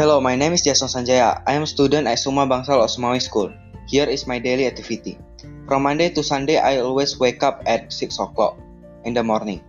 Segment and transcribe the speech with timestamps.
[0.00, 1.44] Hello, my name is Jason Sanjaya.
[1.44, 3.52] I am student at Suma Bangsal Osmawi School.
[3.84, 5.20] Here is my daily activity.
[5.68, 8.56] From Monday to Sunday, I always wake up at 6 o'clock
[9.04, 9.60] in the morning.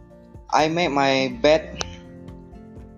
[0.48, 1.84] I make my bed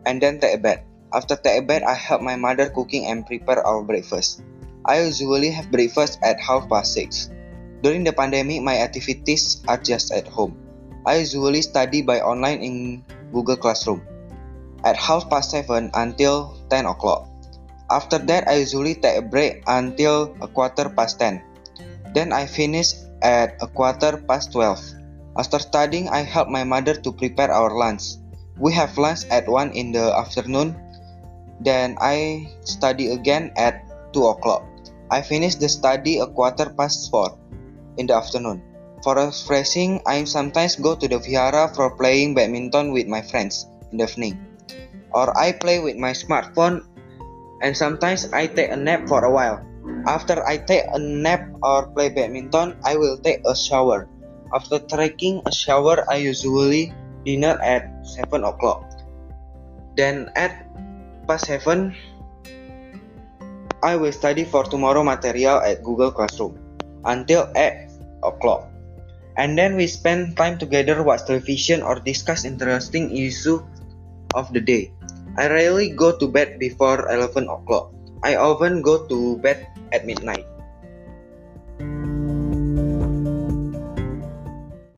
[0.05, 0.86] and then take a bath.
[1.09, 4.45] After take a bath, I help my mother cooking and prepare our breakfast.
[4.86, 7.34] I usually have breakfast at half past 6.
[7.81, 10.54] During the pandemic, my activities are just at home.
[11.02, 13.02] I usually study by online in
[13.34, 14.05] Google Classroom
[14.84, 17.28] at half past 7 until 10 o'clock.
[17.89, 21.42] After that, I usually take a break until a quarter past 10.
[22.14, 24.82] Then I finish at a quarter past 12.
[25.37, 28.18] After studying, I help my mother to prepare our lunch.
[28.57, 30.78] We have lunch at 1 in the afternoon.
[31.61, 34.64] Then I study again at 2 o'clock.
[35.09, 37.34] I finish the study a quarter past 4
[37.97, 38.61] in the afternoon.
[39.03, 43.97] For refreshing, I sometimes go to the Vihara for playing badminton with my friends in
[43.97, 44.53] the evening.
[45.13, 46.85] Or I play with my smartphone
[47.61, 49.64] and sometimes I take a nap for a while.
[50.08, 54.08] After I take a nap or play badminton, I will take a shower.
[54.53, 56.94] After taking a shower, I usually
[57.25, 58.83] dinner at 7 o'clock.
[59.95, 60.67] Then at
[61.27, 61.95] past 7,
[63.83, 66.59] I will study for tomorrow material at Google Classroom
[67.03, 67.92] until 8
[68.23, 68.72] o'clock.
[69.36, 73.64] And then we spend time together watch television or discuss interesting issue
[74.34, 74.92] of the day.
[75.38, 77.94] I rarely go to bed before 11 o'clock.
[78.22, 80.45] I often go to bed at midnight.